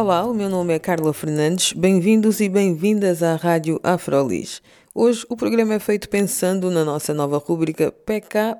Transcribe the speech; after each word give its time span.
Olá, 0.00 0.24
o 0.24 0.32
meu 0.32 0.48
nome 0.48 0.72
é 0.72 0.78
Carla 0.78 1.12
Fernandes. 1.12 1.72
Bem-vindos 1.72 2.38
e 2.38 2.48
bem-vindas 2.48 3.20
à 3.20 3.34
Rádio 3.34 3.80
Afrolis. 3.82 4.62
Hoje 4.94 5.26
o 5.28 5.36
programa 5.36 5.74
é 5.74 5.80
feito 5.80 6.08
pensando 6.08 6.70
na 6.70 6.84
nossa 6.84 7.12
nova 7.12 7.36
rúbrica 7.38 7.90
PK 7.90 8.56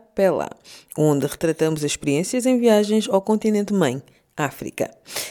onde 0.96 1.28
retratamos 1.28 1.84
experiências 1.84 2.44
em 2.44 2.58
viagens 2.58 3.08
ao 3.08 3.22
continente 3.22 3.72
mãe, 3.72 4.02
África. 4.36 4.90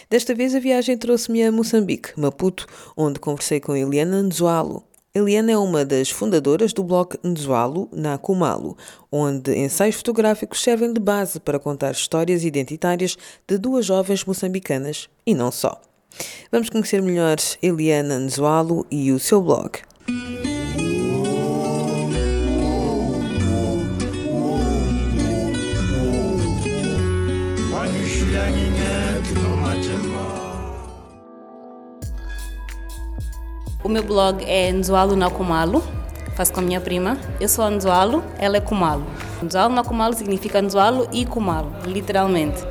Desta 0.10 0.34
vez 0.34 0.56
a 0.56 0.62
viagem 0.62 0.98
trouxe-me 0.98 1.44
a 1.44 1.52
Moçambique, 1.52 2.18
Maputo, 2.18 2.66
onde 2.96 3.20
conversei 3.20 3.60
com 3.60 3.76
Eliana 3.76 4.24
Nzualo. 4.24 4.86
Eliana 5.14 5.52
é 5.52 5.58
uma 5.58 5.84
das 5.84 6.10
fundadoras 6.10 6.72
do 6.72 6.86
blog 6.86 7.18
Nzualo 7.22 7.90
na 7.92 8.18
Kumalo, 8.18 8.78
onde 9.12 9.54
ensaios 9.58 9.98
fotográficos 9.98 10.62
servem 10.62 10.94
de 10.94 11.02
base 11.02 11.38
para 11.38 11.60
contar 11.60 11.92
histórias 11.92 12.46
identitárias 12.46 13.18
de 13.46 13.58
duas 13.58 13.86
jovens 13.86 14.24
moçambicanas 14.24 15.10
e 15.26 15.36
não 15.36 15.52
só. 15.52 15.82
Vamos 16.52 16.70
conhecer 16.70 17.02
melhor 17.02 17.38
Eliana 17.62 18.20
Nzualo 18.20 18.86
e 18.90 19.12
o 19.12 19.20
seu 19.20 19.42
blog. 19.42 19.80
O 33.84 33.90
meu 33.90 34.04
blog 34.04 34.44
é 34.44 34.70
Nzualo 34.74 35.16
na 35.16 35.30
Kumalo, 35.30 35.82
faço 36.36 36.52
com 36.52 36.60
a 36.60 36.64
minha 36.64 36.82
prima. 36.82 37.18
Eu 37.40 37.48
sou 37.48 37.64
a 37.64 37.70
Nzualo, 37.70 38.22
ela 38.38 38.58
é 38.58 38.60
Kumalo. 38.60 39.06
Nzualo 39.42 39.74
na 39.74 39.82
Kumalo 39.82 40.14
significa 40.14 40.62
Nzualo 40.62 41.08
e 41.14 41.26
Kumalo, 41.26 41.72
literalmente. 41.86 42.62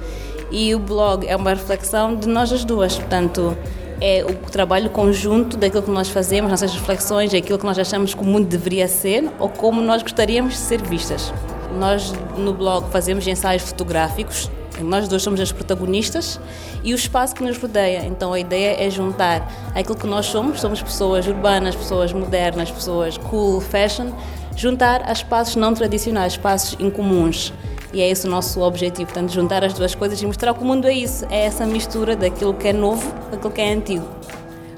E 0.51 0.75
o 0.75 0.79
blog 0.79 1.27
é 1.27 1.35
uma 1.35 1.51
reflexão 1.51 2.15
de 2.15 2.29
nós 2.29 2.53
as 2.53 2.65
duas, 2.65 2.97
portanto, 2.97 3.57
é 4.01 4.25
o 4.25 4.35
trabalho 4.51 4.91
conjunto 4.91 5.57
daquilo 5.57 5.83
que 5.83 5.91
nós 5.91 6.09
fazemos, 6.09 6.51
nossas 6.51 6.73
reflexões, 6.73 7.35
aquilo 7.35 7.59
que 7.59 7.65
nós 7.65 7.79
achamos 7.79 8.15
que 8.15 8.21
o 8.21 8.25
mundo 8.25 8.47
deveria 8.47 8.87
ser 8.87 9.29
ou 9.39 9.49
como 9.49 9.81
nós 9.81 10.03
gostaríamos 10.03 10.55
de 10.55 10.61
ser 10.61 10.83
vistas. 10.83 11.33
Nós 11.79 12.13
no 12.37 12.53
blog 12.53 12.91
fazemos 12.91 13.27
ensaios 13.27 13.63
fotográficos 13.63 14.51
nós 14.83 15.09
dois 15.09 15.23
somos 15.23 15.41
as 15.41 15.53
protagonistas 15.53 16.41
e 16.85 16.93
o 16.93 16.97
espaço 16.97 17.35
que 17.35 17.43
nos 17.43 17.57
rodeia. 17.59 18.05
Então 18.07 18.33
a 18.33 18.41
ideia 18.41 18.77
é 18.79 18.91
juntar 18.91 19.51
aquilo 19.75 19.97
que 19.97 20.07
nós 20.07 20.27
somos, 20.27 20.61
somos 20.61 20.83
pessoas 20.83 21.27
urbanas, 21.27 21.75
pessoas 21.75 22.13
modernas, 22.13 22.71
pessoas 22.71 23.17
cool, 23.17 23.61
fashion, 23.61 24.13
juntar 24.55 25.03
a 25.09 25.13
espaços 25.13 25.57
não 25.57 25.75
tradicionais, 25.75 26.35
espaços 26.35 26.77
incomuns. 26.79 27.53
E 27.92 28.01
é 28.01 28.09
esse 28.11 28.27
o 28.27 28.31
nosso 28.31 28.61
objetivo, 28.61 29.06
portanto, 29.06 29.33
juntar 29.33 29.65
as 29.65 29.73
duas 29.73 29.95
coisas 29.95 30.20
e 30.20 30.27
mostrar 30.27 30.53
que 30.55 30.62
o 30.62 30.65
mundo 30.65 30.87
é 30.87 30.92
isso, 30.92 31.25
é 31.31 31.47
essa 31.47 31.65
mistura 31.65 32.17
daquilo 32.17 32.55
que 32.55 32.69
é 32.69 32.73
novo 32.73 33.11
com 33.31 33.37
aquilo 33.37 33.53
que 33.53 33.61
é 33.61 33.73
antigo. 33.73 34.06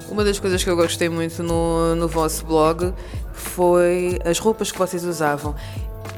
Uma 0.09 0.25
das 0.25 0.39
coisas 0.39 0.65
que 0.65 0.70
eu 0.70 0.77
gostei 0.77 1.09
muito 1.09 1.42
no, 1.42 1.95
no 1.95 2.09
vosso 2.09 2.45
blog 2.47 2.95
foi 3.33 4.19
as 4.25 4.39
roupas 4.39 4.73
que 4.73 4.78
vocês 4.78 5.05
usavam. 5.05 5.55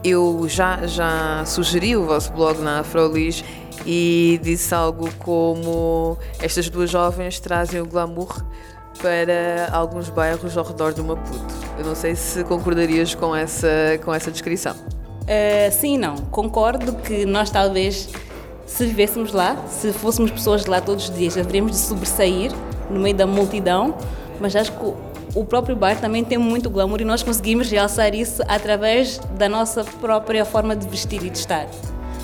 Eu 0.05 0.47
já, 0.48 0.87
já 0.87 1.44
sugeri 1.44 1.97
o 1.97 2.06
vosso 2.06 2.32
blog 2.32 2.60
na 2.60 2.81
Afrolis 2.81 3.44
e 3.84 4.38
disse 4.42 4.75
algo 4.75 5.12
como: 5.19 6.16
Estas 6.41 6.69
duas 6.69 6.91
jovens 6.91 7.41
trazem 7.41 7.81
o 7.81 7.86
glamour 7.86 8.44
para 9.03 9.69
alguns 9.72 10.09
bairros 10.09 10.56
ao 10.56 10.65
redor 10.65 10.92
do 10.92 11.03
Maputo. 11.03 11.54
Eu 11.78 11.84
não 11.84 11.94
sei 11.94 12.15
se 12.15 12.44
concordarias 12.44 13.15
com 13.15 13.34
essa, 13.34 13.69
com 14.04 14.15
essa 14.15 14.31
descrição. 14.31 14.76
Uh, 15.22 15.72
sim, 15.72 15.97
não. 15.97 16.16
Concordo 16.16 16.94
que 16.94 17.25
nós 17.25 17.50
talvez, 17.50 18.08
se 18.66 18.86
vivêssemos 18.86 19.32
lá, 19.32 19.56
se 19.69 19.92
fôssemos 19.92 20.31
pessoas 20.31 20.64
de 20.64 20.70
lá 20.70 20.81
todos 20.81 21.08
os 21.08 21.16
dias, 21.16 21.36
haveríamos 21.36 21.72
de 21.72 21.78
sobressair 21.78 22.53
no 22.91 23.00
meio 23.00 23.14
da 23.14 23.26
multidão, 23.26 23.94
mas 24.41 24.56
acho 24.56 24.72
que 24.72 24.92
o 25.34 25.44
próprio 25.44 25.76
bairro 25.76 26.00
também 26.00 26.25
tem 26.25 26.38
muito 26.38 26.69
glamour 26.69 27.00
e 27.00 27.04
nós 27.04 27.22
conseguimos 27.22 27.70
realçar 27.70 28.14
isso 28.14 28.42
através 28.48 29.19
da 29.38 29.48
nossa 29.48 29.84
própria 29.84 30.44
forma 30.44 30.75
de 30.75 30.88
vestir 30.88 31.22
e 31.22 31.30
de 31.30 31.38
estar. 31.38 31.66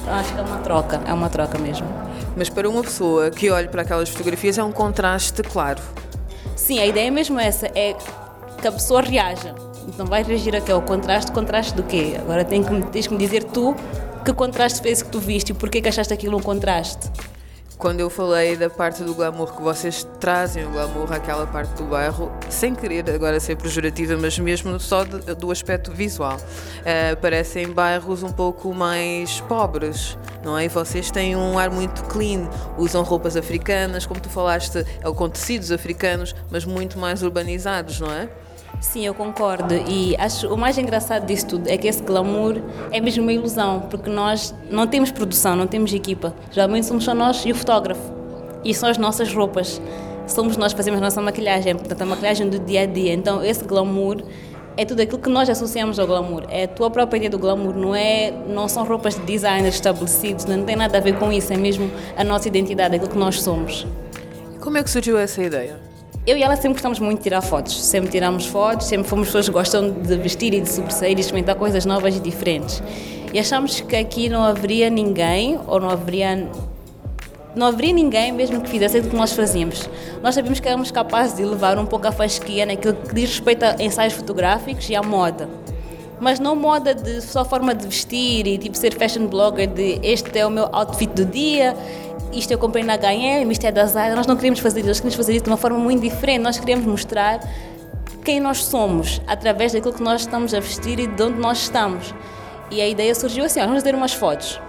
Acho 0.08 0.32
que 0.32 0.40
é 0.40 0.42
uma 0.42 0.58
troca, 0.58 1.00
é 1.06 1.12
uma 1.12 1.28
troca 1.28 1.58
mesmo. 1.58 1.86
Mas 2.36 2.48
para 2.48 2.68
uma 2.68 2.82
pessoa 2.82 3.30
que 3.30 3.50
olhe 3.50 3.68
para 3.68 3.82
aquelas 3.82 4.08
fotografias 4.08 4.58
é 4.58 4.64
um 4.64 4.72
contraste 4.72 5.42
claro. 5.42 5.80
Sim, 6.54 6.78
a 6.78 6.86
ideia 6.86 7.08
é 7.08 7.10
mesmo 7.10 7.38
essa, 7.38 7.66
é 7.74 7.94
que 8.60 8.66
a 8.66 8.72
pessoa 8.72 9.00
reaja. 9.00 9.54
Então 9.86 10.06
vai 10.06 10.22
reagir 10.22 10.54
a 10.56 10.60
quê? 10.60 10.72
O 10.72 10.82
contraste, 10.82 11.32
contraste 11.32 11.74
do 11.74 11.82
quê? 11.82 12.16
Agora 12.19 12.44
que, 12.44 12.58
tens 12.91 13.06
que 13.06 13.12
me 13.12 13.19
dizer 13.19 13.44
tu 13.44 13.74
que 14.24 14.32
contraste 14.32 14.82
fez 14.82 15.02
que 15.02 15.08
tu 15.08 15.20
viste 15.20 15.50
e 15.50 15.54
porquê 15.54 15.80
que 15.80 15.88
achaste 15.88 16.12
aquilo 16.12 16.36
um 16.36 16.42
contraste 16.42 17.10
quando 17.78 18.00
eu 18.00 18.08
falei 18.08 18.56
da 18.56 18.70
parte 18.70 19.02
do 19.02 19.14
glamour 19.14 19.54
que 19.54 19.62
vocês 19.62 20.06
trazem 20.19 20.64
o 20.66 20.70
glamour 20.70 21.12
àquela 21.12 21.47
parte 21.47 21.74
do 21.74 21.84
bairro, 21.84 22.32
sem 22.48 22.74
querer 22.74 23.08
agora 23.10 23.38
ser 23.38 23.56
pejorativa, 23.56 24.16
mas 24.16 24.38
mesmo 24.38 24.80
só 24.80 25.04
de, 25.04 25.34
do 25.34 25.50
aspecto 25.50 25.92
visual, 25.92 26.36
uh, 26.36 27.16
parecem 27.20 27.68
bairros 27.68 28.22
um 28.22 28.32
pouco 28.32 28.72
mais 28.72 29.41
pobres, 29.42 30.16
não 30.42 30.56
é? 30.56 30.64
E 30.64 30.68
vocês 30.68 31.10
têm 31.10 31.36
um 31.36 31.58
ar 31.58 31.70
muito 31.70 32.03
clean, 32.04 32.48
usam 32.78 33.03
roupas 33.03 33.36
africanas, 33.36 34.06
como 34.06 34.20
tu 34.20 34.30
falaste, 34.30 34.78
é 34.78 35.12
com 35.12 35.28
tecidos 35.28 35.70
africanos, 35.70 36.34
mas 36.50 36.64
muito 36.64 36.98
mais 36.98 37.22
urbanizados, 37.22 38.00
não 38.00 38.10
é? 38.10 38.28
Sim, 38.81 39.06
eu 39.06 39.14
concordo. 39.14 39.75
E 39.75 40.16
acho 40.16 40.53
o 40.53 40.56
mais 40.56 40.78
engraçado 40.78 41.26
disso 41.26 41.47
tudo 41.47 41.69
é 41.69 41.76
que 41.76 41.88
esse 41.88 42.03
glamour 42.03 42.60
é 42.92 43.00
mesmo 43.00 43.22
uma 43.22 43.32
ilusão, 43.32 43.81
porque 43.91 44.10
nós 44.10 44.54
não 44.70 44.87
temos 44.87 45.10
produção, 45.10 45.56
não 45.56 45.66
temos 45.66 45.92
equipa. 45.92 46.34
Geralmente 46.50 46.86
somos 46.86 47.04
só 47.04 47.15
nós 47.15 47.44
e 47.44 47.53
o 47.53 47.54
fotógrafo. 47.54 48.12
E 48.65 48.75
são 48.75 48.88
as 48.88 48.98
nossas 48.98 49.32
roupas. 49.32 49.81
Somos 50.26 50.56
nós 50.56 50.72
que 50.72 50.76
fazemos 50.76 50.98
a 51.00 51.04
nossa 51.04 51.20
maquilhagem, 51.20 51.76
portanto, 51.76 52.03
a 52.03 52.06
maquilhagem 52.06 52.48
do 52.48 52.59
dia 52.59 52.82
a 52.82 52.86
dia. 52.86 53.12
Então, 53.12 53.44
esse 53.44 53.65
glamour 53.65 54.22
é 54.76 54.84
tudo 54.84 55.00
aquilo 55.00 55.19
que 55.19 55.31
nós 55.31 55.48
associamos 55.48 55.98
ao 55.98 56.06
glamour. 56.06 56.44
É 56.48 56.65
a 56.65 56.69
tua 56.69 56.91
própria 56.91 57.16
ideia 57.16 57.31
do 57.31 57.38
glamour, 57.38 57.75
não 57.75 57.94
é, 57.94 58.32
não 58.48 58.69
são 58.69 58.84
roupas 58.84 59.15
de 59.15 59.22
designers 59.22 59.76
estabelecidos, 59.76 60.44
não 60.44 60.65
tem 60.65 60.76
nada 60.76 60.98
a 60.98 61.00
ver 61.00 61.19
com 61.19 61.32
isso, 61.32 61.53
é 61.53 61.56
mesmo 61.56 61.91
a 62.16 62.25
nossa 62.25 62.48
identidade, 62.48 62.97
aquilo 62.97 63.10
que 63.10 63.19
nós 63.19 63.41
somos. 63.41 63.86
Como 64.60 64.76
é 64.76 64.82
que 64.82 64.91
surgiu 64.91 65.16
essa 65.16 65.42
ideia? 65.42 65.85
Eu 66.26 66.37
e 66.37 66.42
ela 66.42 66.56
sempre 66.56 66.72
gostamos 66.72 66.98
muito 66.98 67.19
de 67.19 67.22
tirar 67.22 67.41
fotos, 67.41 67.81
sempre 67.81 68.10
tiramos 68.10 68.47
fotos, 68.47 68.88
sempre 68.88 69.09
fomos 69.09 69.28
pessoas 69.28 69.47
que 69.47 69.53
gostam 69.53 69.92
de 69.92 70.16
vestir 70.16 70.53
e 70.54 70.60
de 70.60 70.69
sobressair 70.69 71.16
e 71.16 71.20
experimentar 71.20 71.54
coisas 71.54 71.87
novas 71.87 72.16
e 72.16 72.20
diferentes. 72.20 72.82
E 73.32 73.38
achamos 73.38 73.81
que 73.81 73.94
aqui 73.94 74.28
não 74.28 74.42
haveria 74.42 74.91
ninguém, 74.91 75.56
ou 75.69 75.78
não 75.78 75.88
haveria 75.88 76.48
não 77.54 77.69
haveria 77.69 77.94
ninguém 77.94 78.32
mesmo 78.32 78.60
que 78.60 78.69
fizesse 78.69 78.98
o 78.98 79.04
que 79.04 79.16
nós 79.16 79.32
fazíamos. 79.32 79.88
Nós 80.20 80.34
sabíamos 80.34 80.59
que 80.59 80.66
éramos 80.66 80.91
capazes 80.91 81.36
de 81.36 81.44
levar 81.44 81.78
um 81.78 81.86
pouco 81.86 82.09
a 82.09 82.12
fasquia 82.12 82.66
naquilo 82.66 82.94
que 82.94 83.15
diz 83.15 83.31
respeito 83.31 83.65
a 83.65 83.76
ensaios 83.81 84.12
fotográficos 84.12 84.91
e 84.91 84.97
à 84.97 85.03
moda. 85.03 85.48
Mas 86.19 86.41
não 86.41 86.56
moda 86.56 86.94
de 86.94 87.21
só 87.21 87.44
forma 87.44 87.75
de 87.75 87.87
vestir 87.87 88.47
e 88.47 88.56
tipo 88.56 88.77
ser 88.77 88.97
fashion 88.97 89.27
blogger 89.27 89.69
de 89.69 90.00
este 90.03 90.38
é 90.38 90.47
o 90.47 90.50
meu 90.50 90.69
outfit 90.72 91.12
do 91.12 91.27
dia 91.27 91.77
isto 92.32 92.53
eu 92.53 92.59
comprei 92.59 92.84
na 92.84 92.94
H&M, 92.94 93.50
isto 93.50 93.66
é 93.66 93.72
da 93.72 93.87
Zara. 93.87 94.15
Nós 94.15 94.27
não 94.27 94.37
queríamos 94.37 94.60
fazer 94.60 94.81
isso, 94.81 94.88
nós 94.88 95.00
queríamos 95.00 95.16
fazer 95.16 95.32
isso 95.34 95.44
de 95.44 95.50
uma 95.50 95.56
forma 95.56 95.78
muito 95.78 96.03
diferente. 96.03 96.41
Nós 96.41 96.59
queríamos 96.59 96.86
mostrar 96.86 97.41
quem 98.24 98.41
nós 98.41 98.65
somos 98.65 99.21
através 99.27 99.72
daquilo 99.72 99.95
que 99.95 100.03
nós 100.03 100.22
estamos 100.22 100.53
a 100.53 100.60
vestir 100.60 100.98
e 100.98 101.07
de 101.07 101.22
onde 101.22 101.39
nós 101.39 101.59
estamos. 101.59 102.15
E 102.71 102.80
a 102.80 102.89
ideia 102.89 103.15
surgiu 103.15 103.45
assim: 103.45 103.60
vamos 103.60 103.77
fazer 103.77 103.95
umas 103.95 104.12
fotos. 104.12 104.60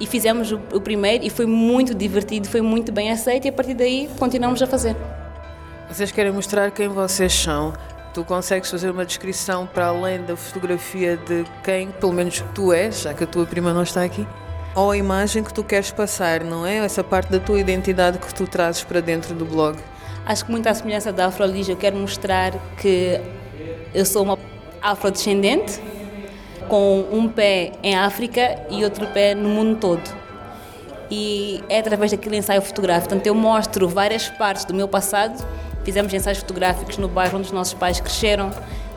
E 0.00 0.06
fizemos 0.06 0.52
o, 0.52 0.60
o 0.72 0.80
primeiro 0.80 1.24
e 1.24 1.30
foi 1.30 1.46
muito 1.46 1.94
divertido, 1.94 2.48
foi 2.48 2.60
muito 2.60 2.92
bem 2.92 3.10
aceito 3.10 3.46
e 3.46 3.48
a 3.48 3.52
partir 3.52 3.74
daí 3.74 4.08
continuamos 4.18 4.62
a 4.62 4.66
fazer. 4.66 4.96
Vocês 5.88 6.12
querem 6.12 6.32
mostrar 6.32 6.70
quem 6.70 6.88
vocês 6.88 7.32
são? 7.32 7.72
Tu 8.18 8.24
consegues 8.24 8.68
fazer 8.68 8.90
uma 8.90 9.06
descrição 9.06 9.64
para 9.64 9.86
além 9.86 10.20
da 10.24 10.36
fotografia 10.36 11.16
de 11.16 11.44
quem, 11.62 11.92
pelo 11.92 12.12
menos, 12.12 12.42
tu 12.52 12.72
és, 12.72 13.02
já 13.02 13.14
que 13.14 13.22
a 13.22 13.26
tua 13.28 13.46
prima 13.46 13.72
não 13.72 13.84
está 13.84 14.02
aqui? 14.02 14.26
ou 14.74 14.90
a 14.90 14.96
imagem 14.96 15.44
que 15.44 15.54
tu 15.54 15.62
queres 15.62 15.92
passar, 15.92 16.42
não 16.42 16.66
é? 16.66 16.78
Essa 16.78 17.04
parte 17.04 17.30
da 17.30 17.38
tua 17.38 17.60
identidade 17.60 18.18
que 18.18 18.34
tu 18.34 18.44
trazes 18.44 18.82
para 18.82 19.00
dentro 19.00 19.36
do 19.36 19.44
blog. 19.44 19.78
Acho 20.26 20.44
que 20.44 20.50
muito 20.50 20.66
à 20.66 20.74
semelhança 20.74 21.12
da 21.12 21.26
Afrolígia, 21.26 21.74
eu 21.74 21.76
quero 21.76 21.96
mostrar 21.96 22.54
que 22.76 23.20
eu 23.94 24.04
sou 24.04 24.24
uma 24.24 24.36
afrodescendente 24.82 25.80
com 26.66 27.06
um 27.12 27.28
pé 27.28 27.74
em 27.84 27.94
África 27.94 28.58
e 28.68 28.82
outro 28.82 29.06
pé 29.06 29.32
no 29.32 29.48
mundo 29.48 29.78
todo. 29.78 30.02
e 31.08 31.62
é 31.68 31.78
através 31.78 32.10
daquele 32.10 32.36
ensaio 32.36 32.62
fotográfico. 32.62 33.10
Portanto, 33.10 33.28
eu 33.28 33.34
mostro 33.36 33.88
várias 33.88 34.28
partes 34.28 34.64
do 34.64 34.74
meu 34.74 34.88
passado. 34.88 35.40
Fizemos 35.84 36.12
ensaios 36.12 36.38
fotográficos 36.38 36.98
no 36.98 37.08
bairro 37.08 37.38
onde 37.38 37.46
os 37.46 37.52
nossos 37.52 37.74
pais 37.74 38.00
cresceram, 38.00 38.50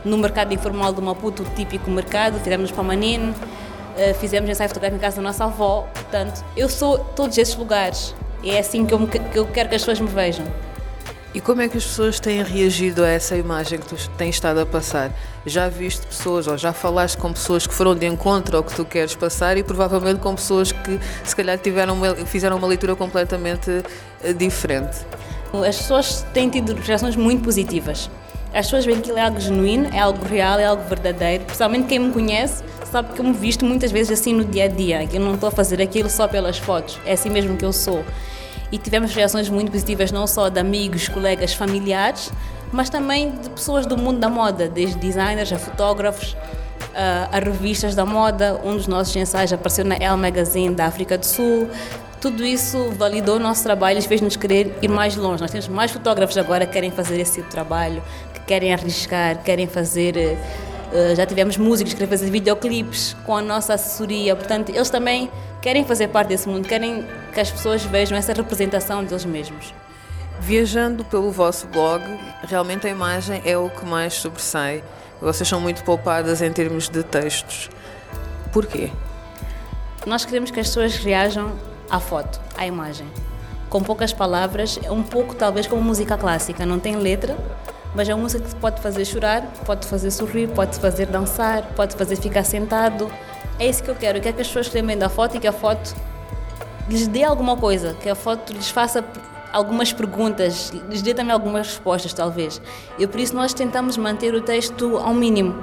no 0.04 0.18
mercado 0.18 0.54
informal 0.54 0.92
do 0.92 1.02
Maputo, 1.02 1.44
o 1.44 1.46
típico 1.56 1.90
mercado, 1.90 2.40
fizemos 2.40 2.72
para 2.72 2.84
Manine, 2.84 3.34
eh, 3.98 4.14
fizemos 4.14 4.50
ensaio 4.50 4.70
fotográfico 4.70 4.98
em 4.98 5.02
casa 5.02 5.18
da 5.18 5.22
nossa 5.22 5.46
avó. 5.46 5.88
Portanto, 5.94 6.44
eu 6.58 6.68
sou 6.68 6.98
todos 7.00 7.38
esses 7.38 7.56
lugares. 7.56 8.16
É 8.44 8.58
assim 8.58 8.86
que 8.86 8.94
eu, 8.94 9.08
que 9.08 9.38
eu 9.38 9.46
quero 9.46 9.70
que 9.70 9.76
as 9.76 9.82
pessoas 9.82 10.00
me 10.00 10.08
vejam. 10.08 10.46
E 11.34 11.40
como 11.40 11.62
é 11.62 11.70
que 11.70 11.78
as 11.78 11.86
pessoas 11.86 12.20
têm 12.20 12.44
reagido 12.44 13.06
a 13.06 13.08
essa 13.08 13.38
imagem 13.38 13.80
que 13.80 13.86
tu 13.88 13.96
tens 14.18 14.36
estado 14.36 14.60
a 14.60 14.66
passar? 14.66 15.12
Já 15.46 15.70
viste 15.70 16.06
pessoas, 16.06 16.46
ou 16.46 16.58
já 16.58 16.74
falaste 16.74 17.18
com 17.18 17.32
pessoas 17.32 17.66
que 17.66 17.74
foram 17.74 17.96
de 17.96 18.06
encontro 18.06 18.58
ao 18.58 18.64
que 18.64 18.76
tu 18.76 18.84
queres 18.84 19.16
passar 19.16 19.56
e 19.56 19.64
provavelmente 19.64 20.20
com 20.20 20.36
pessoas 20.36 20.74
que 20.74 21.00
se 21.24 21.34
calhar 21.34 21.58
tiveram 21.58 21.94
uma, 21.94 22.16
fizeram 22.26 22.58
uma 22.58 22.68
leitura 22.68 22.98
completamente 22.98 23.84
eh, 24.22 24.34
diferente? 24.34 25.06
As 25.54 25.78
pessoas 25.78 26.26
têm 26.34 26.50
tido 26.50 26.74
reações 26.74 27.16
muito 27.16 27.44
positivas. 27.44 28.10
As 28.54 28.66
pessoas 28.66 28.86
veem 28.86 28.98
que 28.98 29.04
aquilo 29.04 29.18
é 29.18 29.22
algo 29.22 29.40
genuíno, 29.40 29.90
é 29.94 30.00
algo 30.00 30.26
real, 30.26 30.60
é 30.60 30.66
algo 30.66 30.84
verdadeiro. 30.84 31.46
Principalmente 31.46 31.88
quem 31.88 32.00
me 32.00 32.12
conhece 32.12 32.64
sabe 32.92 33.14
que 33.14 33.22
eu 33.22 33.26
me 33.26 33.34
visto 33.34 33.66
muitas 33.66 33.92
vezes 33.92 34.20
assim 34.20 34.34
no 34.34 34.44
dia 34.44 34.66
a 34.66 34.68
dia, 34.68 35.08
que 35.08 35.16
eu 35.18 35.22
não 35.22 35.36
estou 35.36 35.48
a 35.48 35.52
fazer 35.52 35.82
aquilo 35.82 36.10
só 36.10 36.28
pelas 36.28 36.58
fotos, 36.58 37.00
é 37.06 37.14
assim 37.14 37.30
mesmo 37.30 37.56
que 37.56 37.64
eu 37.64 37.72
sou 37.72 38.04
e 38.72 38.78
tivemos 38.78 39.14
reações 39.14 39.50
muito 39.50 39.72
positivas 39.72 40.12
não 40.12 40.26
só 40.26 40.50
de 40.50 40.60
amigos, 40.60 41.08
colegas, 41.10 41.54
familiares, 41.54 42.32
mas 42.72 42.90
também 42.90 43.32
de 43.32 43.50
pessoas 43.50 43.86
do 43.86 43.98
mundo 43.98 44.20
da 44.20 44.30
moda, 44.30 44.70
desde 44.70 44.98
designers 44.98 45.52
a 45.52 45.60
fotógrafos, 45.60 46.38
a, 46.96 47.36
a 47.36 47.40
revistas 47.40 47.94
da 47.96 48.06
moda. 48.06 48.60
Um 48.64 48.78
dos 48.78 48.88
nossos 48.88 49.14
ensaios 49.16 49.52
apareceu 49.52 49.84
na 49.84 49.96
Elle 49.96 50.16
Magazine 50.16 50.74
da 50.74 50.86
África 50.86 51.18
do 51.18 51.26
Sul. 51.26 51.68
Tudo 52.22 52.46
isso 52.46 52.92
validou 52.92 53.38
o 53.38 53.40
nosso 53.40 53.64
trabalho 53.64 53.98
e 53.98 54.02
fez-nos 54.04 54.36
querer 54.36 54.78
ir 54.80 54.88
mais 54.88 55.16
longe. 55.16 55.42
Nós 55.42 55.50
temos 55.50 55.68
mais 55.68 55.90
fotógrafos 55.90 56.38
agora 56.38 56.68
que 56.68 56.74
querem 56.74 56.92
fazer 56.92 57.20
esse 57.20 57.34
tipo 57.34 57.46
de 57.46 57.52
trabalho, 57.52 58.04
que 58.32 58.42
querem 58.42 58.72
arriscar, 58.72 59.42
querem 59.42 59.66
fazer. 59.66 60.38
Uh, 60.94 61.16
já 61.16 61.26
tivemos 61.26 61.58
músicos 61.58 61.94
que 61.94 61.98
querem 61.98 62.16
fazer 62.16 62.30
videoclipes 62.30 63.16
com 63.26 63.36
a 63.36 63.42
nossa 63.42 63.74
assessoria. 63.74 64.36
Portanto, 64.36 64.70
eles 64.70 64.92
também 64.92 65.32
querem 65.64 65.84
fazer 65.84 66.10
parte 66.10 66.28
desse 66.28 66.48
mundo, 66.48 66.68
querem 66.68 67.08
que 67.34 67.40
as 67.40 67.50
pessoas 67.50 67.84
vejam 67.84 68.16
essa 68.16 68.34
representação 68.34 69.04
deles 69.04 69.26
mesmos. 69.26 69.74
Viajando 70.40 71.04
pelo 71.04 71.32
vosso 71.32 71.66
blog, 71.70 72.04
realmente 72.44 72.86
a 72.86 72.92
imagem 72.92 73.42
é 73.44 73.58
o 73.58 73.68
que 73.68 73.84
mais 73.84 74.14
sobressai. 74.14 74.84
Vocês 75.20 75.50
são 75.50 75.60
muito 75.60 75.84
poupadas 75.84 76.40
em 76.44 76.52
termos 76.52 76.88
de 76.88 77.02
textos. 77.02 77.68
Porquê? 78.54 78.92
Nós 80.06 80.24
queremos 80.24 80.52
que 80.52 80.60
as 80.60 80.68
pessoas 80.68 80.98
reajam 80.98 81.71
à 81.92 82.00
foto, 82.00 82.40
à 82.58 82.66
imagem. 82.66 83.06
Com 83.70 83.84
poucas 83.84 84.14
palavras, 84.14 84.80
é 84.82 84.92
um 84.92 85.04
pouco 85.04 85.36
talvez 85.36 85.68
como 85.68 85.82
música 85.82 86.18
clássica, 86.18 86.66
não 86.66 86.80
tem 86.80 86.96
letra, 86.96 87.38
mas 87.94 88.08
é 88.08 88.16
uma 88.16 88.24
música 88.24 88.48
que 88.48 88.56
pode 88.56 88.82
fazer 88.82 89.06
chorar, 89.06 89.44
pode 89.66 89.86
fazer 89.86 90.10
sorrir, 90.12 90.48
pode 90.48 90.80
fazer 90.80 91.06
dançar, 91.08 91.64
pode 91.76 91.96
fazer 91.96 92.16
ficar 92.16 92.44
sentado, 92.44 93.12
é 93.60 93.68
isso 93.68 93.84
que 93.84 93.90
eu 93.90 93.96
quero. 93.96 94.18
Eu 94.18 94.22
quero 94.22 94.36
que 94.36 94.42
as 94.42 94.48
pessoas 94.48 94.74
lembrem 94.74 94.98
da 94.98 95.10
foto 95.10 95.38
e 95.38 95.40
que 95.40 95.48
a 95.48 95.52
foto 95.52 95.94
lhes 96.90 97.08
dê 97.08 97.24
alguma 97.24 97.56
coisa, 97.56 97.94
que 97.94 98.10
a 98.10 98.16
foto 98.16 98.54
lhes 98.54 98.70
faça 98.70 99.04
algumas 99.52 99.92
perguntas, 99.92 100.72
lhes 100.90 101.02
dê 101.02 101.14
também 101.14 101.32
algumas 101.32 101.68
respostas, 101.68 102.14
talvez. 102.14 102.62
E 102.98 103.06
por 103.06 103.20
isso 103.20 103.36
nós 103.36 103.54
tentamos 103.54 103.98
manter 103.98 104.34
o 104.34 104.42
texto 104.42 104.98
ao 104.98 105.14
mínimo. 105.14 105.56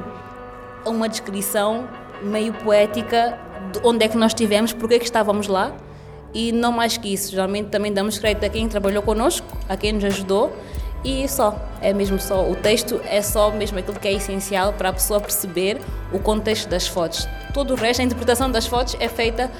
Uma 0.85 1.09
descrição 1.09 1.89
meio 2.23 2.53
poética 2.53 3.39
de 3.73 3.81
onde 3.83 4.05
é 4.05 4.09
que 4.09 4.17
nós 4.17 4.31
estivemos, 4.31 4.73
porque 4.73 4.95
é 4.95 4.99
que 4.99 5.05
estávamos 5.05 5.49
lá 5.49 5.73
e 6.33 6.53
não 6.53 6.73
mais 6.73 6.97
que 6.97 7.13
isso. 7.13 7.31
Geralmente 7.31 7.69
também 7.69 7.93
damos 7.93 8.19
crédito 8.19 8.45
a 8.45 8.49
quem 8.49 8.69
trabalhou 8.69 9.03
connosco, 9.03 9.47
a 9.69 9.77
quem 9.77 9.93
nos 9.93 10.05
ajudou 10.05 10.55
e 11.05 11.29
só, 11.29 11.57
é 11.81 11.93
mesmo 11.93 12.19
só. 12.19 12.49
O 12.49 12.57
texto 12.57 13.01
é 13.05 13.23
só 13.23 13.51
mesmo 13.51 13.79
aquilo 13.79 13.99
que 13.99 14.09
é 14.09 14.13
essencial 14.13 14.73
para 14.73 14.89
a 14.89 14.93
pessoa 14.93 15.21
perceber 15.21 15.81
o 16.13 16.19
contexto 16.19 16.69
das 16.69 16.87
fotos. 16.87 17.29
Todo 17.55 17.75
o 17.75 17.77
resto, 17.77 18.01
a 18.01 18.05
interpretação 18.05 18.51
das 18.51 18.67
fotos 18.67 18.97
é 18.99 19.09
feita 19.09 19.51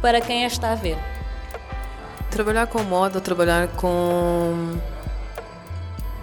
para 0.00 0.20
quem 0.20 0.44
a 0.44 0.46
está 0.46 0.72
a 0.72 0.74
ver. 0.74 0.96
Trabalhar 2.30 2.66
com 2.66 2.82
moda, 2.82 3.20
trabalhar 3.20 3.68
com 3.68 4.78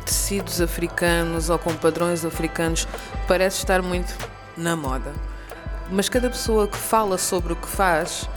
tecidos 0.06 0.62
africanos 0.62 1.50
ou 1.50 1.58
com 1.58 1.74
padrões 1.76 2.24
africanos 2.24 2.88
parece 3.28 3.58
estar 3.58 3.82
muito 3.82 4.16
na 4.58 4.76
moda. 4.76 5.14
Mas 5.92 6.10
cada 6.10 6.30
pessoa 6.30 6.68
que 6.68 6.78
fala 6.78 7.18
sobre 7.18 7.54
o 7.54 7.56
que 7.56 7.68
faz 7.68 8.28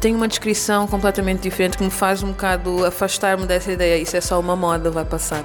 tem 0.00 0.14
uma 0.14 0.28
descrição 0.28 0.86
completamente 0.86 1.40
diferente 1.40 1.78
que 1.78 1.84
me 1.84 1.90
faz 1.90 2.22
um 2.22 2.28
bocado 2.28 2.84
afastar-me 2.84 3.46
dessa 3.46 3.72
ideia. 3.72 4.00
Isso 4.00 4.16
é 4.16 4.20
só 4.20 4.38
uma 4.38 4.54
moda, 4.54 4.90
vai 4.90 5.04
passar. 5.04 5.44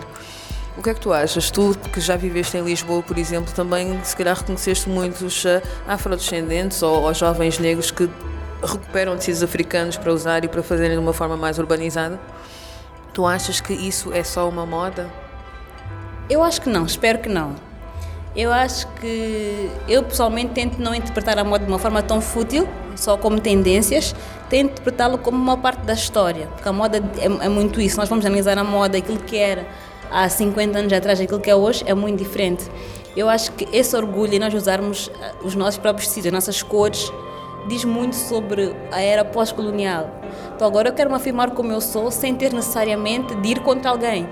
O 0.77 0.81
que 0.81 0.89
é 0.89 0.93
que 0.93 1.01
tu 1.01 1.11
achas? 1.11 1.51
Tu 1.51 1.77
que 1.91 1.99
já 1.99 2.15
viveste 2.15 2.57
em 2.57 2.63
Lisboa, 2.63 3.03
por 3.03 3.17
exemplo, 3.17 3.53
também 3.53 3.99
se 4.03 4.15
calhar 4.15 4.37
reconheceste 4.37 4.89
muitos 4.89 5.45
eh, 5.45 5.61
afrodescendentes 5.87 6.81
ou, 6.81 7.03
ou 7.03 7.13
jovens 7.13 7.59
negros 7.59 7.91
que 7.91 8.09
recuperam 8.61 9.15
tecidos 9.17 9.43
africanos 9.43 9.97
para 9.97 10.13
usar 10.13 10.43
e 10.45 10.47
para 10.47 10.63
fazerem 10.63 10.93
de 10.93 11.03
uma 11.03 11.13
forma 11.13 11.35
mais 11.35 11.59
urbanizada? 11.59 12.19
Tu 13.13 13.25
achas 13.25 13.59
que 13.59 13.73
isso 13.73 14.13
é 14.13 14.23
só 14.23 14.47
uma 14.47 14.65
moda? 14.65 15.09
Eu 16.29 16.41
acho 16.41 16.61
que 16.61 16.69
não, 16.69 16.85
espero 16.85 17.19
que 17.19 17.27
não. 17.27 17.55
Eu 18.35 18.53
acho 18.53 18.87
que 18.93 19.69
eu 19.89 20.03
pessoalmente 20.03 20.53
tento 20.53 20.79
não 20.79 20.95
interpretar 20.95 21.37
a 21.37 21.43
moda 21.43 21.65
de 21.65 21.71
uma 21.71 21.79
forma 21.79 22.01
tão 22.01 22.21
fútil, 22.21 22.65
só 22.95 23.17
como 23.17 23.41
tendências, 23.41 24.15
tento 24.49 24.71
interpretá-lo 24.71 25.17
como 25.17 25.37
uma 25.37 25.57
parte 25.57 25.81
da 25.81 25.93
história, 25.93 26.47
porque 26.47 26.67
a 26.67 26.71
moda 26.71 27.03
é, 27.17 27.25
é, 27.25 27.49
muito 27.49 27.81
isso. 27.81 27.97
Nós 27.97 28.07
vamos 28.07 28.25
analisar 28.25 28.57
a 28.57 28.63
moda, 28.63 28.97
aquilo 28.97 29.19
que 29.19 29.37
era 29.37 29.67
há 30.09 30.29
50 30.29 30.79
anos 30.79 30.93
atrás, 30.93 31.19
aquilo 31.19 31.41
que 31.41 31.49
é 31.49 31.55
hoje, 31.55 31.83
é 31.85 31.93
muito 31.93 32.19
diferente. 32.19 32.63
Eu 33.17 33.27
acho 33.27 33.51
que 33.51 33.67
esse 33.75 33.93
orgulho 33.97 34.33
em 34.33 34.39
nós 34.39 34.53
usarmos 34.53 35.11
eh, 35.21 35.33
os 35.43 35.53
nossos 35.53 35.77
próprios 35.77 36.07
tecidos, 36.07 36.27
as 36.27 36.33
nossas 36.33 36.63
cores, 36.63 37.11
diz 37.67 37.83
muito 37.83 38.15
sobre 38.15 38.73
a 38.93 39.01
era 39.01 39.25
pós-colonial. 39.25 40.09
Então 40.55 40.65
agora 40.65 40.87
eu 40.87 40.93
quero 40.93 41.09
me 41.09 41.17
afirmar 41.17 41.51
como 41.51 41.73
eu 41.73 41.81
sou, 41.81 42.09
sem 42.09 42.33
ter 42.33 42.53
necessariamente 42.53 43.35
de 43.35 43.49
ir 43.49 43.59
contra 43.59 43.91
alguém 43.91 44.25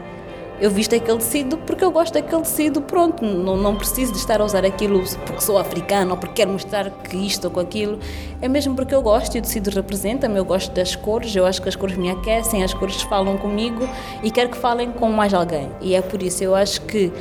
eu 0.62 0.70
visto 0.70 0.94
aquele 0.94 1.18
tecido 1.18 1.58
porque 1.58 1.84
eu 1.84 1.92
gosto 1.92 2.14
daquele 2.14 2.42
tecido, 2.42 2.82
pronto, 2.82 3.24
não, 3.24 3.56
não 3.56 3.76
preciso 3.76 4.12
de 4.12 4.18
estar 4.18 4.42
a 4.42 4.44
usar 4.44 4.66
aquilo 4.66 5.02
porque 5.26 5.42
sou 5.42 5.58
africano 5.58 6.12
ou 6.12 6.18
porque 6.18 6.36
quero 6.36 6.52
mostrar 6.52 6.90
que 6.90 7.16
isto 7.16 7.46
ou 7.46 7.52
com 7.52 7.60
aquilo, 7.60 8.00
é 8.42 8.48
mesmo 8.48 8.76
porque 8.76 8.94
eu 8.94 9.02
gosto 9.02 9.36
e 9.36 9.40
o 9.40 9.42
tecido 9.42 9.70
representa-me, 9.70 10.38
eu 10.38 10.46
gosto 10.46 10.72
das 10.74 10.96
cores, 10.96 11.36
eu 11.36 11.46
acho 11.46 11.62
que 11.62 11.70
as 11.70 11.76
cores 11.76 11.96
me 11.96 12.10
aquecem, 12.10 12.64
as 12.64 12.74
cores 12.74 13.02
falam 13.04 13.38
comigo 13.38 13.88
e 14.22 14.30
quero 14.30 14.50
que 14.50 14.58
falem 14.58 14.92
com 14.92 15.10
mais 15.10 15.34
alguém. 15.34 15.72
E 15.82 15.96
é 15.96 16.02
por 16.02 16.22
isso 16.22 16.44
eu 16.44 16.54
acho 16.54 16.82
que 16.82 17.12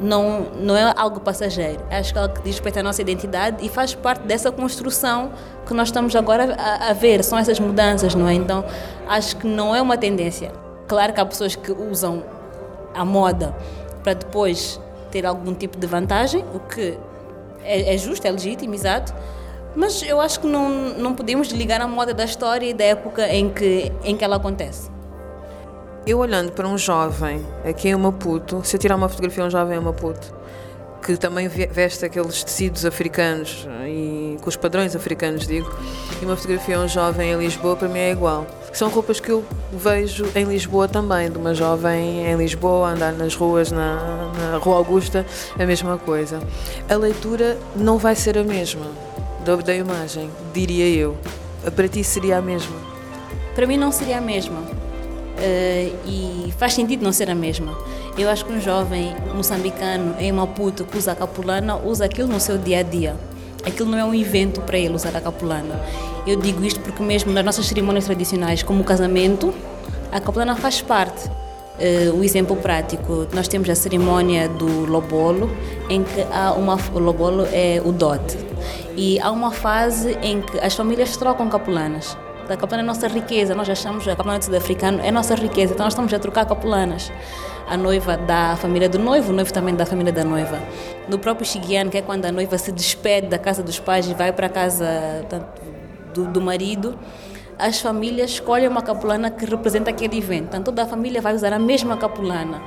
não, 0.00 0.46
não 0.58 0.74
é 0.74 0.94
algo 0.96 1.20
passageiro, 1.20 1.84
acho 1.90 2.12
que 2.12 2.18
é 2.18 2.22
algo 2.22 2.34
que 2.34 2.42
diz 2.42 2.54
respeito 2.54 2.78
à 2.78 2.82
nossa 2.82 3.02
identidade 3.02 3.64
e 3.64 3.68
faz 3.68 3.94
parte 3.94 4.22
dessa 4.22 4.50
construção 4.50 5.30
que 5.66 5.74
nós 5.74 5.88
estamos 5.88 6.16
agora 6.16 6.56
a, 6.58 6.88
a 6.88 6.92
ver, 6.94 7.22
são 7.22 7.38
essas 7.38 7.60
mudanças, 7.60 8.14
não 8.14 8.26
é? 8.26 8.32
Então 8.32 8.64
acho 9.06 9.36
que 9.36 9.46
não 9.46 9.76
é 9.76 9.82
uma 9.82 9.98
tendência. 9.98 10.50
Claro 10.88 11.12
que 11.12 11.20
há 11.20 11.26
pessoas 11.26 11.54
que 11.54 11.70
usam 11.70 12.24
a 12.94 13.04
moda 13.04 13.54
para 14.02 14.14
depois 14.14 14.80
ter 15.10 15.26
algum 15.26 15.54
tipo 15.54 15.78
de 15.78 15.86
vantagem, 15.86 16.44
o 16.54 16.60
que 16.60 16.98
é, 17.62 17.94
é 17.94 17.98
justo, 17.98 18.26
é 18.26 18.30
legítimo, 18.30 18.74
exato. 18.74 19.12
Mas 19.74 20.02
eu 20.02 20.20
acho 20.20 20.40
que 20.40 20.46
não, 20.46 20.68
não 20.98 21.14
podemos 21.14 21.48
desligar 21.48 21.80
a 21.80 21.86
moda 21.86 22.12
da 22.12 22.24
história 22.24 22.66
e 22.66 22.74
da 22.74 22.84
época 22.84 23.28
em 23.28 23.48
que, 23.50 23.92
em 24.02 24.16
que 24.16 24.24
ela 24.24 24.36
acontece. 24.36 24.90
Eu 26.06 26.18
olhando 26.18 26.52
para 26.52 26.66
um 26.66 26.76
jovem 26.76 27.44
aqui 27.64 27.88
em 27.88 27.96
Maputo, 27.96 28.64
se 28.64 28.74
eu 28.74 28.80
tirar 28.80 28.96
uma 28.96 29.08
fotografia 29.08 29.42
de 29.42 29.48
um 29.48 29.50
jovem 29.50 29.78
em 29.78 29.80
Maputo, 29.80 30.34
que 31.02 31.16
também 31.16 31.48
veste 31.48 32.04
aqueles 32.04 32.44
tecidos 32.44 32.84
africanos 32.84 33.66
e 33.86 34.36
com 34.40 34.48
os 34.48 34.56
padrões 34.56 34.94
africanos, 34.94 35.46
digo, 35.46 35.70
e 36.20 36.24
uma 36.24 36.36
fotografia 36.36 36.76
de 36.76 36.84
um 36.84 36.88
jovem 36.88 37.32
em 37.32 37.38
Lisboa, 37.38 37.76
para 37.76 37.88
mim 37.88 37.98
é 37.98 38.10
igual. 38.10 38.46
São 38.72 38.88
roupas 38.88 39.18
que 39.18 39.30
eu 39.30 39.44
vejo 39.72 40.26
em 40.34 40.44
Lisboa 40.44 40.86
também, 40.86 41.30
de 41.30 41.38
uma 41.38 41.54
jovem 41.54 42.26
em 42.26 42.36
Lisboa, 42.36 42.90
andar 42.90 43.12
nas 43.12 43.34
ruas, 43.34 43.72
na, 43.72 44.30
na 44.38 44.58
Rua 44.58 44.76
Augusta, 44.76 45.26
a 45.58 45.66
mesma 45.66 45.98
coisa. 45.98 46.40
A 46.88 46.94
leitura 46.94 47.58
não 47.74 47.98
vai 47.98 48.14
ser 48.14 48.38
a 48.38 48.44
mesma 48.44 48.86
da, 49.44 49.56
da 49.56 49.74
imagem, 49.74 50.30
diria 50.52 50.86
eu. 50.86 51.16
Para 51.74 51.88
ti 51.88 52.04
seria 52.04 52.38
a 52.38 52.42
mesma? 52.42 52.76
Para 53.54 53.66
mim 53.66 53.76
não 53.76 53.90
seria 53.90 54.18
a 54.18 54.20
mesma. 54.20 54.62
Uh, 55.40 55.96
e 56.06 56.52
faz 56.58 56.74
sentido 56.74 57.02
não 57.02 57.12
ser 57.12 57.30
a 57.30 57.34
mesma. 57.34 57.74
Eu 58.18 58.28
acho 58.28 58.44
que 58.44 58.52
um 58.52 58.60
jovem 58.60 59.14
moçambicano 59.34 60.14
em 60.18 60.30
Maputo 60.30 60.84
que 60.84 60.98
usa 60.98 61.12
a 61.12 61.16
capulana 61.16 61.76
usa 61.76 62.04
aquilo 62.04 62.28
no 62.28 62.38
seu 62.38 62.58
dia 62.58 62.80
a 62.80 62.82
dia. 62.82 63.16
Aquilo 63.64 63.90
não 63.90 63.96
é 63.96 64.04
um 64.04 64.14
evento 64.14 64.60
para 64.60 64.78
ele 64.78 64.94
usar 64.94 65.16
a 65.16 65.20
capulana. 65.20 65.80
Eu 66.26 66.36
digo 66.36 66.62
isto 66.62 66.80
porque 66.80 67.02
mesmo 67.02 67.32
nas 67.32 67.42
nossas 67.42 67.66
cerimônias 67.66 68.04
tradicionais, 68.04 68.62
como 68.62 68.82
o 68.82 68.84
casamento, 68.84 69.54
a 70.12 70.20
capulana 70.20 70.54
faz 70.56 70.82
parte. 70.82 71.26
Uh, 71.28 72.14
o 72.18 72.22
exemplo 72.22 72.56
prático, 72.56 73.26
nós 73.32 73.48
temos 73.48 73.70
a 73.70 73.74
cerimônia 73.74 74.46
do 74.46 74.84
lobolo, 74.84 75.50
em 75.88 76.02
que 76.02 76.20
há 76.30 76.52
uma 76.52 76.78
o 76.92 76.98
lobolo 76.98 77.46
é 77.50 77.80
o 77.82 77.92
dote. 77.92 78.36
E 78.94 79.18
há 79.20 79.30
uma 79.30 79.50
fase 79.50 80.18
em 80.20 80.42
que 80.42 80.58
as 80.58 80.74
famílias 80.74 81.16
trocam 81.16 81.48
capulanas. 81.48 82.14
A 82.50 82.56
capulana 82.56 82.82
é 82.82 82.86
nossa 82.86 83.06
riqueza, 83.06 83.54
nós 83.54 83.70
achamos 83.70 84.06
a 84.08 84.16
capulana 84.16 84.42
sud-africana 84.42 85.06
é 85.06 85.12
nossa 85.12 85.36
riqueza, 85.36 85.72
então 85.72 85.86
nós 85.86 85.92
estamos 85.92 86.12
a 86.12 86.18
trocar 86.18 86.44
capulanas. 86.44 87.12
A 87.68 87.76
noiva 87.76 88.16
da 88.16 88.56
família 88.56 88.88
do 88.88 88.98
noivo, 88.98 89.30
o 89.30 89.34
noivo 89.34 89.52
também 89.52 89.76
da 89.76 89.86
família 89.86 90.12
da 90.12 90.24
noiva. 90.24 90.58
No 91.08 91.16
próprio 91.16 91.46
Xigiano, 91.46 91.90
que 91.90 91.98
é 91.98 92.02
quando 92.02 92.26
a 92.26 92.32
noiva 92.32 92.58
se 92.58 92.72
despede 92.72 93.28
da 93.28 93.38
casa 93.38 93.62
dos 93.62 93.78
pais 93.78 94.08
e 94.10 94.14
vai 94.14 94.32
para 94.32 94.48
a 94.48 94.50
casa 94.50 94.84
do, 96.12 96.26
do 96.26 96.40
marido, 96.40 96.98
as 97.56 97.80
famílias 97.80 98.32
escolhem 98.32 98.66
uma 98.66 98.82
capulana 98.82 99.30
que 99.30 99.44
representa 99.44 99.90
aquele 99.90 100.18
evento. 100.18 100.48
Então 100.48 100.62
toda 100.64 100.82
a 100.82 100.86
família 100.86 101.20
vai 101.20 101.34
usar 101.34 101.52
a 101.52 101.58
mesma 101.58 101.96
capulana. 101.96 102.60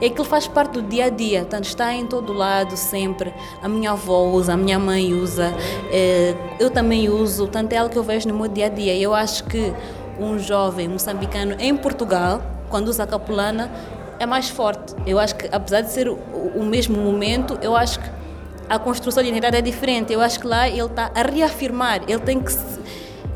E 0.00 0.06
aquilo 0.06 0.24
faz 0.24 0.46
parte 0.46 0.72
do 0.72 0.82
dia 0.82 1.06
a 1.06 1.08
dia, 1.08 1.40
portanto, 1.40 1.64
está 1.64 1.92
em 1.92 2.06
todo 2.06 2.32
lado 2.32 2.76
sempre. 2.76 3.34
A 3.62 3.68
minha 3.68 3.92
avó 3.92 4.24
usa, 4.24 4.54
a 4.54 4.56
minha 4.56 4.78
mãe 4.78 5.12
usa, 5.12 5.52
eh, 5.90 6.34
eu 6.60 6.70
também 6.70 7.08
uso, 7.08 7.46
tanto 7.48 7.72
é 7.72 7.78
algo 7.78 7.92
que 7.92 7.98
eu 7.98 8.02
vejo 8.02 8.28
no 8.28 8.34
meu 8.34 8.48
dia 8.48 8.66
a 8.66 8.68
dia. 8.68 8.96
Eu 8.96 9.14
acho 9.14 9.44
que 9.44 9.72
um 10.18 10.38
jovem 10.38 10.88
moçambicano 10.88 11.56
em 11.58 11.76
Portugal, 11.76 12.42
quando 12.68 12.88
usa 12.88 13.04
a 13.04 13.06
capulana, 13.06 13.70
é 14.18 14.26
mais 14.26 14.48
forte. 14.48 14.94
Eu 15.06 15.18
acho 15.18 15.34
que, 15.34 15.48
apesar 15.50 15.80
de 15.80 15.92
ser 15.92 16.08
o 16.08 16.62
mesmo 16.62 16.96
momento, 16.98 17.58
eu 17.62 17.76
acho 17.76 18.00
que 18.00 18.10
a 18.68 18.78
construção 18.78 19.22
de 19.22 19.28
identidade 19.28 19.56
é 19.56 19.62
diferente. 19.62 20.12
Eu 20.12 20.20
acho 20.20 20.40
que 20.40 20.46
lá 20.46 20.68
ele 20.68 20.82
está 20.82 21.10
a 21.14 21.22
reafirmar, 21.22 22.02
ele 22.06 22.20
tem 22.20 22.40
que 22.40 22.52
se 22.52 22.77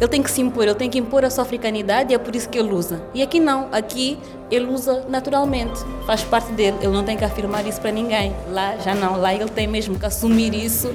ele 0.02 0.08
tem 0.08 0.20
que 0.20 0.32
se 0.32 0.40
impor, 0.40 0.64
ele 0.64 0.74
tem 0.74 0.90
que 0.90 0.98
impor 0.98 1.24
a 1.24 1.30
sua 1.30 1.44
africanidade 1.44 2.10
e 2.10 2.14
é 2.16 2.18
por 2.18 2.34
isso 2.34 2.48
que 2.48 2.58
ele 2.58 2.74
usa. 2.74 3.00
E 3.14 3.22
aqui 3.22 3.38
não, 3.38 3.68
aqui 3.70 4.18
ele 4.50 4.66
usa 4.66 5.06
naturalmente, 5.08 5.80
faz 6.04 6.24
parte 6.24 6.50
dele, 6.50 6.76
ele 6.80 6.92
não 6.92 7.04
tem 7.04 7.16
que 7.16 7.24
afirmar 7.24 7.64
isso 7.68 7.80
para 7.80 7.92
ninguém. 7.92 8.34
Lá 8.50 8.76
já 8.78 8.96
não, 8.96 9.16
lá 9.16 9.32
ele 9.32 9.48
tem 9.48 9.68
mesmo 9.68 9.96
que 9.96 10.04
assumir 10.04 10.52
isso 10.56 10.92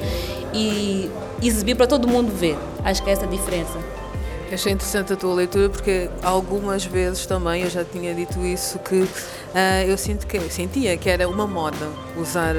e 0.54 1.10
exibir 1.42 1.76
para 1.78 1.88
todo 1.88 2.06
mundo 2.06 2.34
ver. 2.36 2.58
Acho 2.84 3.02
que 3.02 3.10
é 3.10 3.14
essa 3.14 3.24
a 3.24 3.30
diferença. 3.30 3.80
Achei 4.50 4.72
interessante 4.72 5.12
a 5.12 5.16
tua 5.18 5.34
leitura 5.34 5.70
porque 5.70 6.10
algumas 6.24 6.86
vezes 6.86 7.26
também 7.26 7.64
eu 7.64 7.70
já 7.70 7.84
tinha 7.84 8.16
dito 8.16 8.40
isso 8.46 8.80
que 8.80 9.02
uh, 9.02 9.10
eu 9.86 9.98
sinto 9.98 10.26
que 10.26 10.40
sentia 10.50 10.96
que 10.96 11.10
era 11.10 11.28
uma 11.28 11.46
moda 11.46 11.90
usar 12.16 12.56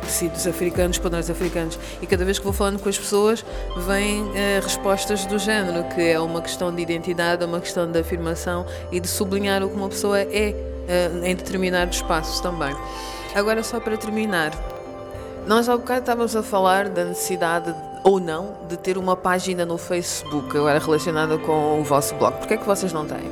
tecidos 0.00 0.48
africanos, 0.48 0.98
padrões 0.98 1.30
africanos 1.30 1.78
e 2.02 2.06
cada 2.08 2.24
vez 2.24 2.40
que 2.40 2.44
vou 2.44 2.52
falando 2.52 2.80
com 2.80 2.88
as 2.88 2.98
pessoas 2.98 3.44
vêm 3.86 4.22
uh, 4.22 4.34
respostas 4.64 5.26
do 5.26 5.38
género 5.38 5.84
que 5.94 6.02
é 6.02 6.18
uma 6.18 6.42
questão 6.42 6.74
de 6.74 6.82
identidade, 6.82 7.44
uma 7.44 7.60
questão 7.60 7.88
de 7.88 8.00
afirmação 8.00 8.66
e 8.90 8.98
de 8.98 9.06
sublinhar 9.06 9.62
o 9.62 9.68
que 9.68 9.76
uma 9.76 9.88
pessoa 9.88 10.18
é 10.18 10.52
uh, 10.52 11.24
em 11.24 11.36
determinados 11.36 11.98
espaços 11.98 12.40
também. 12.40 12.74
Agora 13.32 13.62
só 13.62 13.78
para 13.78 13.96
terminar, 13.96 14.50
nós 15.46 15.68
há 15.68 15.76
bocado 15.76 16.00
estávamos 16.00 16.34
a 16.34 16.42
falar 16.42 16.88
da 16.88 17.04
necessidade 17.04 17.72
ou 18.04 18.20
não 18.20 18.56
de 18.68 18.76
ter 18.76 18.98
uma 18.98 19.16
página 19.16 19.64
no 19.64 19.78
Facebook 19.78 20.56
agora 20.56 20.78
relacionada 20.78 21.38
com 21.38 21.80
o 21.80 21.84
vosso 21.84 22.14
blog. 22.14 22.36
Por 22.38 22.48
que 22.48 22.54
é 22.54 22.56
que 22.56 22.66
vocês 22.66 22.92
não 22.92 23.06
têm? 23.06 23.30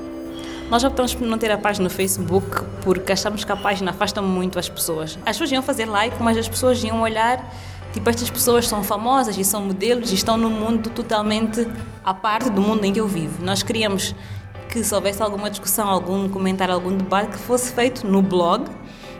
Nós 0.70 0.82
optamos 0.82 1.14
por 1.14 1.26
não 1.26 1.38
ter 1.38 1.50
a 1.52 1.58
página 1.58 1.84
no 1.84 1.90
Facebook 1.90 2.64
porque 2.82 3.12
achamos 3.12 3.44
que 3.44 3.52
a 3.52 3.56
página 3.56 3.92
afasta 3.92 4.20
muito 4.20 4.58
as 4.58 4.68
pessoas. 4.68 5.16
As 5.24 5.36
pessoas 5.36 5.52
iam 5.52 5.62
fazer 5.62 5.86
like, 5.86 6.20
mas 6.20 6.36
as 6.36 6.48
pessoas 6.48 6.82
iam 6.82 7.02
olhar, 7.02 7.52
tipo, 7.92 8.10
estas 8.10 8.28
pessoas 8.28 8.66
são 8.66 8.82
famosas 8.82 9.38
e 9.38 9.44
são 9.44 9.62
modelos 9.62 10.10
e 10.10 10.14
estão 10.14 10.36
num 10.36 10.50
mundo 10.50 10.90
totalmente 10.90 11.66
à 12.04 12.12
parte 12.12 12.50
do 12.50 12.60
mundo 12.60 12.84
em 12.84 12.92
que 12.92 13.00
eu 13.00 13.06
vivo. 13.06 13.44
Nós 13.44 13.62
queríamos 13.62 14.14
que 14.68 14.82
se 14.82 14.94
houvesse 14.94 15.22
alguma 15.22 15.48
discussão, 15.48 15.88
algum 15.88 16.28
comentário, 16.28 16.74
algum 16.74 16.96
debate 16.96 17.30
que 17.30 17.38
fosse 17.38 17.72
feito 17.72 18.06
no 18.06 18.20
blog 18.20 18.68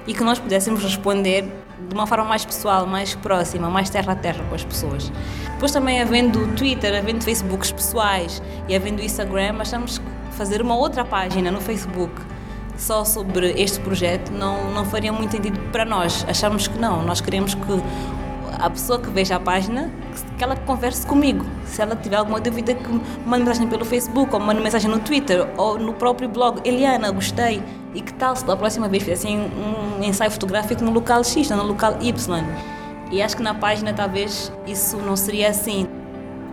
e 0.07 0.13
que 0.13 0.25
nós 0.25 0.39
pudéssemos 0.39 0.83
responder 0.83 1.66
de 1.89 1.95
uma 1.95 2.07
forma 2.07 2.25
mais 2.25 2.45
pessoal, 2.45 2.87
mais 2.87 3.15
próxima, 3.15 3.69
mais 3.69 3.91
terra 3.91 4.13
a 4.13 4.17
terra 4.17 4.45
com 4.49 4.55
as 4.55 4.65
pessoas. 4.65 5.13
Depois 5.53 5.73
também 5.73 6.01
havendo 6.01 6.47
Twitter, 6.55 6.97
havendo 6.97 7.23
Facebooks 7.23 7.73
pessoais 7.73 8.43
e 8.69 8.75
havendo 8.75 9.03
Instagram, 9.03 9.57
achamos 9.59 9.99
que 9.99 10.05
fazer 10.33 10.61
uma 10.61 10.77
outra 10.77 11.05
página 11.05 11.51
no 11.51 11.61
Facebook 11.61 12.13
só 12.77 13.05
sobre 13.05 13.53
este 13.53 13.81
projeto 13.81 14.31
não, 14.31 14.71
não 14.73 14.85
faria 14.85 15.13
muito 15.13 15.33
sentido 15.33 15.59
para 15.71 15.85
nós. 15.85 16.25
Achamos 16.29 16.69
que 16.69 16.79
não, 16.79 17.03
nós 17.03 17.21
queremos 17.21 17.55
que 17.55 17.83
a 18.59 18.71
pessoa 18.71 18.99
que 18.99 19.09
veja 19.11 19.37
a 19.37 19.41
página, 19.41 19.91
que 20.37 20.45
ela 20.45 20.57
converse 20.57 21.07
comigo. 21.07 21.45
Se 21.65 21.83
ela 21.83 21.97
tiver 21.97 22.17
alguma 22.17 22.41
dúvida, 22.41 22.75
que 22.75 22.89
mande 23.27 23.45
mensagem 23.45 23.69
pelo 23.69 23.85
Facebook, 23.85 24.33
ou 24.35 24.41
mande 24.41 24.61
mensagem 24.61 24.91
no 24.91 24.99
Twitter, 24.99 25.47
ou 25.57 25.79
no 25.79 25.93
próprio 25.93 26.29
blog. 26.29 26.61
Eliana, 26.65 27.11
gostei. 27.11 27.63
E 27.95 28.01
que 28.01 28.13
tal 28.15 28.37
se 28.37 28.45
da 28.45 28.57
próxima 28.57 28.89
vez 28.89 29.03
fizessem 29.03 29.39
um 29.39 30.03
ensaio 30.03 30.31
fotográfico 30.31 30.85
no 30.85 30.91
local 30.91 31.25
X, 31.25 31.51
no 31.51 31.63
local 31.63 31.97
Y? 32.01 32.45
E 33.11 33.23
acho 33.23 33.37
que 33.37 33.43
na 33.43 33.55
página 33.55 33.93
talvez 33.93 34.53
isso 34.67 34.97
não 34.99 35.17
seria 35.17 35.49
assim. 35.51 35.87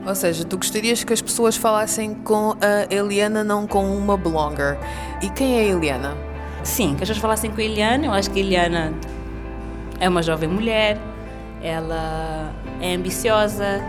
Ou 0.05 0.15
seja, 0.15 0.43
tu 0.43 0.57
gostarias 0.57 1.03
que 1.03 1.13
as 1.13 1.21
pessoas 1.21 1.55
falassem 1.55 2.13
com 2.13 2.55
a 2.61 2.93
Eliana, 2.93 3.43
não 3.43 3.65
com 3.65 3.85
uma 3.95 4.17
blogger. 4.17 4.77
E 5.21 5.29
quem 5.29 5.59
é 5.59 5.61
a 5.61 5.63
Eliana? 5.63 6.17
Sim, 6.63 6.89
que 6.89 7.03
as 7.03 7.09
pessoas 7.09 7.17
falassem 7.17 7.51
com 7.51 7.59
a 7.59 7.63
Eliana. 7.63 8.05
Eu 8.05 8.11
acho 8.11 8.29
que 8.29 8.39
a 8.39 8.43
Eliana 8.43 8.93
é 9.99 10.07
uma 10.07 10.21
jovem 10.21 10.49
mulher, 10.49 10.97
ela 11.63 12.53
é 12.81 12.93
ambiciosa, 12.93 13.81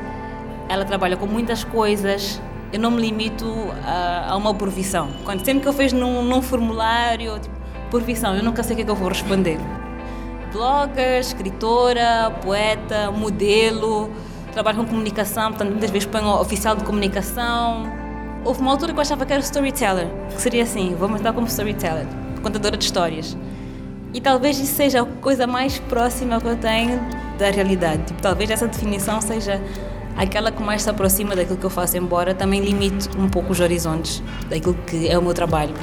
ela 0.69 0.85
trabalha 0.85 1.17
com 1.17 1.27
muitas 1.27 1.65
coisas. 1.65 2.41
Eu 2.73 2.79
não 2.79 2.91
me 2.91 3.03
limito 3.03 3.47
a, 3.85 4.31
a 4.31 4.37
uma 4.37 4.55
profissão. 4.55 5.09
Quando 5.25 5.45
sempre 5.45 5.63
que 5.63 5.69
eu 5.69 5.73
vejo 5.73 5.97
num, 5.97 6.23
num 6.23 6.41
formulário, 6.41 7.39
tipo, 7.41 7.55
profissão, 7.91 8.35
eu 8.35 8.43
nunca 8.43 8.63
sei 8.63 8.75
o 8.75 8.77
que, 8.77 8.83
é 8.83 8.85
que 8.85 8.91
eu 8.91 8.97
vou 8.97 9.09
responder. 9.09 9.59
Blogger, 10.53 11.19
escritora, 11.19 12.33
poeta, 12.43 13.11
modelo, 13.11 14.11
trabalho 14.53 14.79
com 14.79 14.87
comunicação, 14.87 15.51
portanto 15.51 15.71
muitas 15.71 15.91
vezes 15.91 16.07
ponho 16.07 16.41
oficial 16.41 16.77
de 16.77 16.85
comunicação. 16.85 17.85
Houve 18.45 18.61
uma 18.61 18.71
altura 18.71 18.93
que 18.93 18.99
eu 18.99 19.03
achava 19.03 19.27
que 19.27 19.33
era 19.33 19.43
storyteller, 19.43 20.09
que 20.33 20.41
seria 20.41 20.63
assim, 20.63 20.95
vou 20.95 21.09
dar 21.19 21.33
como 21.33 21.47
storyteller, 21.47 22.07
contadora 22.43 22.77
de 22.77 22.85
histórias. 22.85 23.37
E 24.13 24.21
talvez 24.21 24.59
isso 24.61 24.75
seja 24.75 25.03
a 25.03 25.05
coisa 25.05 25.47
mais 25.47 25.79
próxima 25.81 26.41
que 26.41 26.47
eu 26.47 26.57
tenho 26.57 27.01
da 27.39 27.51
realidade. 27.51 28.05
Tipo, 28.05 28.23
talvez 28.23 28.51
essa 28.51 28.67
definição 28.67 29.21
seja 29.21 29.61
aquela 30.17 30.53
que 30.53 30.63
mais 30.63 30.83
se 30.83 30.91
aproxima 30.91 31.35
daquilo 31.35 31.59
que 31.59 31.67
eu 31.67 31.71
faço, 31.71 31.97
embora 31.97 32.35
também 32.35 32.61
limite 32.61 33.09
um 33.19 33.29
pouco 33.29 33.53
os 33.53 33.61
horizontes 33.61 34.23
daquilo 34.49 34.75
que 34.87 35.09
é 35.09 35.19
o 35.19 35.23
meu 35.23 35.35
trabalho. 35.35 35.75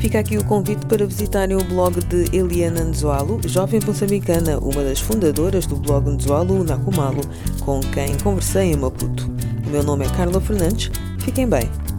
Fica 0.00 0.18
aqui 0.18 0.38
o 0.38 0.44
convite 0.44 0.86
para 0.86 1.06
visitarem 1.06 1.56
o 1.56 1.62
blog 1.62 2.02
de 2.06 2.34
Eliana 2.34 2.82
Nzualo, 2.82 3.38
jovem 3.46 3.80
moçambicana, 3.86 4.58
uma 4.58 4.82
das 4.82 4.98
fundadoras 4.98 5.66
do 5.66 5.76
blog 5.76 6.08
Nzualo 6.08 6.64
Nakumalo, 6.64 7.20
com 7.60 7.80
quem 7.80 8.16
conversei 8.16 8.72
em 8.72 8.76
Maputo. 8.76 9.30
O 9.66 9.70
meu 9.70 9.82
nome 9.82 10.06
é 10.06 10.08
Carla 10.08 10.40
Fernandes. 10.40 10.90
Fiquem 11.30 11.46
bem. 11.48 11.89